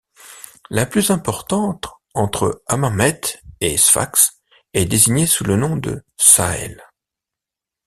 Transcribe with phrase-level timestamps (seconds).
[0.71, 3.21] La plus importante, entre Hammamet
[3.59, 4.41] et Sfax,
[4.73, 6.81] est désignée sous le nom de Sahel.